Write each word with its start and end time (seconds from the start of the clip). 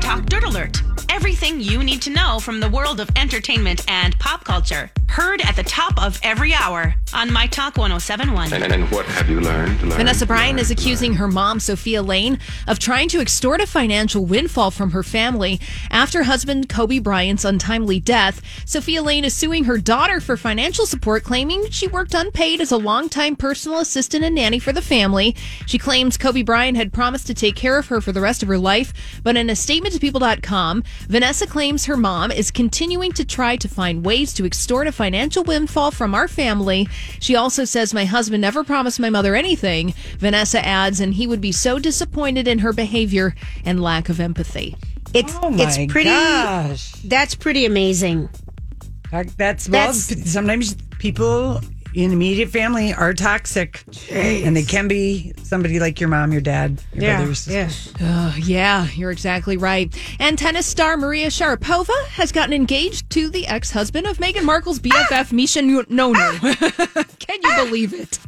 Talk 0.00 0.26
Dirt 0.26 0.44
Alert. 0.44 0.82
Everything 1.08 1.60
you 1.60 1.82
need 1.82 2.02
to 2.02 2.10
know 2.10 2.38
from 2.38 2.60
the 2.60 2.68
world 2.68 3.00
of 3.00 3.08
entertainment 3.16 3.84
and 3.88 4.18
pop 4.18 4.44
culture. 4.44 4.90
Heard 5.08 5.40
at 5.42 5.56
the 5.56 5.62
top 5.62 6.02
of 6.02 6.20
every 6.22 6.52
hour 6.52 6.94
on 7.14 7.32
My 7.32 7.46
Talk 7.46 7.78
1071. 7.78 8.52
And, 8.52 8.72
and 8.72 8.90
what 8.90 9.06
have 9.06 9.30
you 9.30 9.40
learned? 9.40 9.80
learned 9.80 9.94
Vanessa 9.94 10.26
Bryant 10.26 10.56
learned, 10.56 10.60
is 10.60 10.70
accusing 10.70 11.12
learned? 11.12 11.20
her 11.20 11.28
mom, 11.28 11.60
Sofia 11.60 12.02
Laine, 12.02 12.38
of 12.66 12.78
trying 12.78 13.08
to 13.08 13.20
extort 13.20 13.60
a 13.62 13.66
financial 13.66 14.26
windfall 14.26 14.70
from 14.70 14.90
her 14.90 15.02
family 15.02 15.58
after 15.90 16.24
husband 16.24 16.68
Kobe 16.68 16.98
Bryant's 16.98 17.44
untimely 17.44 17.98
death. 17.98 18.42
Sofia 18.66 19.02
Laine 19.02 19.24
is 19.24 19.34
suing 19.34 19.64
her 19.64 19.78
daughter 19.78 20.20
for 20.20 20.36
financial 20.36 20.84
support, 20.84 21.22
claiming 21.22 21.70
she 21.70 21.86
worked 21.86 22.12
unpaid 22.12 22.60
as 22.60 22.72
a 22.72 22.76
longtime 22.76 23.36
personal 23.36 23.78
assistant 23.78 24.24
and 24.24 24.34
nanny 24.34 24.58
for 24.58 24.72
the 24.72 24.82
family. 24.82 25.34
She 25.66 25.78
claims 25.78 26.18
Kobe 26.18 26.42
Bryant 26.42 26.76
had 26.76 26.92
promised 26.92 27.26
to 27.28 27.34
take 27.34 27.56
care 27.56 27.78
of 27.78 27.86
her 27.86 28.00
for 28.02 28.12
the 28.12 28.20
rest 28.20 28.42
of 28.42 28.48
her 28.48 28.58
life, 28.58 28.92
but 29.22 29.36
in 29.36 29.48
a 29.48 29.56
statement 29.56 29.94
to 29.94 30.00
People.com, 30.00 30.82
Vanessa 31.08 31.46
claims 31.46 31.86
her 31.86 31.96
mom 31.96 32.30
is 32.30 32.50
continuing 32.50 33.12
to 33.12 33.24
try 33.24 33.56
to 33.56 33.68
find 33.68 34.04
ways 34.04 34.34
to 34.34 34.44
extort 34.44 34.86
a 34.86 34.92
financial 34.96 35.44
windfall 35.44 35.90
from 35.92 36.14
our 36.14 36.26
family. 36.26 36.88
She 37.20 37.36
also 37.36 37.64
says, 37.64 37.94
My 37.94 38.04
husband 38.06 38.40
never 38.40 38.64
promised 38.64 38.98
my 38.98 39.10
mother 39.10 39.36
anything. 39.36 39.94
Vanessa 40.18 40.64
adds, 40.66 40.98
and 40.98 41.14
he 41.14 41.26
would 41.28 41.40
be 41.40 41.52
so 41.52 41.78
disappointed 41.78 42.48
in 42.48 42.58
her 42.60 42.72
behavior 42.72 43.34
and 43.64 43.80
lack 43.82 44.08
of 44.08 44.18
empathy. 44.18 44.76
It's 45.14 45.32
Oh 45.42 45.50
it's 45.54 45.76
pretty. 45.92 46.10
gosh. 46.10 46.90
That's 47.04 47.34
pretty 47.36 47.64
amazing. 47.66 48.28
That's 49.12 49.68
well. 49.68 49.92
That's- 49.92 50.30
sometimes 50.32 50.74
people 50.98 51.60
in 51.96 52.12
immediate 52.12 52.50
family 52.50 52.92
are 52.92 53.14
toxic, 53.14 53.82
and 54.10 54.54
they 54.54 54.62
can 54.62 54.86
be 54.86 55.32
somebody 55.42 55.80
like 55.80 55.98
your 55.98 56.10
mom, 56.10 56.30
your 56.30 56.42
dad, 56.42 56.82
your 56.92 57.16
brothers. 57.16 57.48
Yes. 57.48 57.90
Uh, 57.98 58.34
yeah, 58.36 58.86
you're 58.94 59.10
exactly 59.10 59.56
right. 59.56 59.90
And 60.20 60.38
tennis 60.38 60.66
star 60.66 60.98
Maria 60.98 61.28
Sharapova 61.28 62.06
has 62.08 62.32
gotten 62.32 62.52
engaged 62.52 63.08
to 63.10 63.30
the 63.30 63.46
ex 63.46 63.70
husband 63.70 64.06
of 64.06 64.18
Meghan 64.18 64.44
Markle's 64.44 64.78
BFF, 64.78 65.32
Misha 65.32 65.60
Nonoo. 65.60 67.18
Can 67.18 67.38
you 67.42 67.64
believe 67.64 67.94
it? 67.94 68.18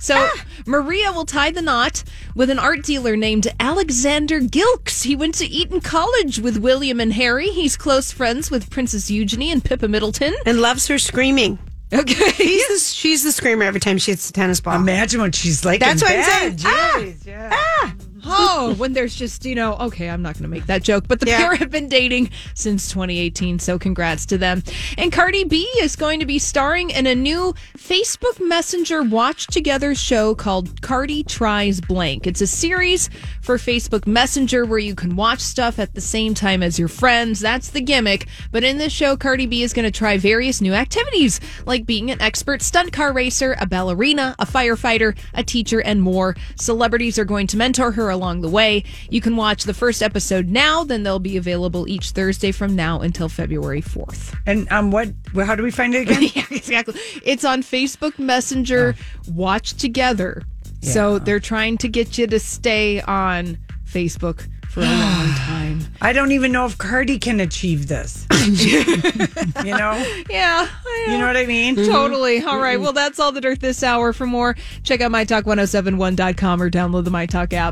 So, 0.00 0.30
Maria 0.64 1.12
will 1.12 1.26
tie 1.26 1.50
the 1.50 1.60
knot 1.60 2.02
with 2.34 2.48
an 2.48 2.58
art 2.58 2.82
dealer 2.82 3.16
named 3.16 3.48
Alexander 3.60 4.40
Gilks. 4.40 5.02
He 5.02 5.14
went 5.14 5.34
to 5.34 5.46
Eton 5.46 5.82
College 5.82 6.38
with 6.38 6.56
William 6.56 7.00
and 7.00 7.12
Harry. 7.12 7.48
He's 7.48 7.76
close 7.76 8.10
friends 8.10 8.50
with 8.50 8.70
Princess 8.70 9.10
Eugenie 9.10 9.52
and 9.52 9.62
Pippa 9.62 9.88
Middleton. 9.88 10.34
And 10.46 10.62
loves 10.62 10.86
her 10.86 10.98
screaming. 10.98 11.58
Okay. 11.92 12.30
She's 12.30 12.68
the, 12.68 12.78
she's 12.94 13.24
the 13.24 13.32
screamer 13.32 13.64
every 13.64 13.80
time 13.80 13.98
she 13.98 14.12
hits 14.12 14.26
the 14.26 14.32
tennis 14.32 14.60
ball. 14.60 14.76
Imagine 14.76 15.20
what 15.20 15.34
she's 15.34 15.64
like. 15.64 15.80
That's 15.80 16.02
in 16.02 16.06
what 16.06 16.16
I'm 16.16 16.24
saying. 16.24 16.58
Ah! 16.64 16.96
Jeez, 16.98 17.26
yeah. 17.26 17.92
Oh, 18.32 18.74
when 18.78 18.92
there's 18.92 19.14
just, 19.14 19.44
you 19.44 19.54
know, 19.54 19.74
okay, 19.76 20.08
I'm 20.08 20.22
not 20.22 20.34
going 20.34 20.42
to 20.44 20.48
make 20.48 20.66
that 20.66 20.82
joke, 20.82 21.04
but 21.08 21.20
the 21.20 21.26
Yeah. 21.26 21.38
pair 21.38 21.54
have 21.56 21.70
been 21.70 21.88
dating 21.88 22.30
since 22.54 22.88
2018, 22.90 23.58
so 23.58 23.78
congrats 23.78 24.26
to 24.26 24.38
them. 24.38 24.62
And 24.96 25.12
Cardi 25.12 25.44
B 25.44 25.68
is 25.80 25.96
going 25.96 26.20
to 26.20 26.26
be 26.26 26.38
starring 26.38 26.90
in 26.90 27.06
a 27.06 27.14
new 27.14 27.54
Facebook 27.76 28.40
Messenger 28.46 29.02
watch 29.02 29.46
together 29.48 29.94
show 29.94 30.34
called 30.34 30.80
Cardi 30.82 31.22
Tries 31.24 31.80
Blank. 31.80 32.26
It's 32.26 32.40
a 32.40 32.46
series 32.46 33.10
for 33.42 33.56
Facebook 33.56 34.06
Messenger 34.06 34.64
where 34.64 34.78
you 34.78 34.94
can 34.94 35.16
watch 35.16 35.40
stuff 35.40 35.78
at 35.78 35.94
the 35.94 36.00
same 36.00 36.34
time 36.34 36.62
as 36.62 36.78
your 36.78 36.88
friends. 36.88 37.40
That's 37.40 37.70
the 37.70 37.80
gimmick. 37.80 38.26
But 38.52 38.64
in 38.64 38.78
this 38.78 38.92
show, 38.92 39.16
Cardi 39.16 39.46
B 39.46 39.62
is 39.62 39.72
going 39.72 39.84
to 39.84 39.90
try 39.90 40.16
various 40.18 40.60
new 40.60 40.72
activities, 40.74 41.40
like 41.66 41.86
being 41.86 42.10
an 42.10 42.20
expert 42.20 42.62
stunt 42.62 42.92
car 42.92 43.12
racer, 43.12 43.56
a 43.60 43.66
ballerina, 43.66 44.34
a 44.38 44.46
firefighter, 44.46 45.16
a 45.34 45.42
teacher, 45.42 45.80
and 45.80 46.02
more. 46.02 46.36
Celebrities 46.56 47.18
are 47.18 47.24
going 47.24 47.46
to 47.48 47.56
mentor 47.56 47.92
her 47.92 48.10
along 48.20 48.42
the 48.42 48.48
way. 48.48 48.84
You 49.08 49.20
can 49.20 49.36
watch 49.36 49.64
the 49.64 49.74
first 49.74 50.02
episode 50.02 50.48
now, 50.48 50.84
then 50.84 51.02
they'll 51.02 51.18
be 51.18 51.36
available 51.38 51.88
each 51.88 52.10
Thursday 52.10 52.52
from 52.52 52.76
now 52.76 53.00
until 53.00 53.28
February 53.28 53.80
4th. 53.80 54.36
And 54.46 54.70
um, 54.70 54.90
what? 54.90 55.08
How 55.34 55.54
do 55.54 55.62
we 55.62 55.70
find 55.70 55.94
it 55.94 56.02
again? 56.02 56.22
yeah, 56.34 56.46
exactly. 56.50 56.94
It's 57.24 57.44
on 57.44 57.62
Facebook 57.62 58.18
Messenger. 58.18 58.94
Uh. 58.98 59.32
Watch 59.32 59.74
together. 59.74 60.42
So 60.82 61.18
they're 61.18 61.40
trying 61.40 61.76
to 61.78 61.88
get 61.88 62.16
you 62.16 62.26
to 62.26 62.40
stay 62.40 63.02
on 63.02 63.58
Facebook 63.86 64.48
for 64.70 64.80
a 64.80 64.84
long 64.84 65.28
time. 65.36 65.80
I 66.00 66.12
don't 66.12 66.32
even 66.32 66.52
know 66.52 66.64
if 66.64 66.78
Cardi 66.78 67.18
can 67.18 67.40
achieve 67.40 67.88
this. 67.88 68.26
you 68.46 69.76
know, 69.76 70.22
Yeah, 70.30 70.68
you 71.08 71.18
know 71.18 71.26
what 71.26 71.36
I 71.36 71.44
mean. 71.46 71.76
Mm-hmm. 71.76 71.90
Totally. 71.92 72.42
All 72.42 72.58
right. 72.58 72.74
Mm-hmm. 72.74 72.84
Well, 72.84 72.92
that's 72.92 73.18
all 73.18 73.32
the 73.32 73.40
dirt 73.40 73.60
this 73.60 73.82
hour. 73.82 74.12
For 74.12 74.26
more, 74.26 74.56
check 74.82 75.00
out 75.00 75.10
mytalk1071.com 75.10 76.62
or 76.62 76.70
download 76.70 77.04
the 77.04 77.10
MyTalk 77.10 77.52
app. 77.52 77.68